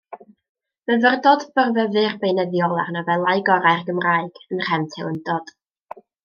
Myfyrdod 0.91 1.43
byrfyfyr 1.73 2.15
beunyddiol 2.23 2.73
ar 2.85 2.89
nofelau 2.97 3.45
gorau'r 3.51 3.85
Gymraeg, 3.91 4.41
yn 4.49 4.63
nhrefn 4.65 4.89
teilyngdod. 4.97 5.55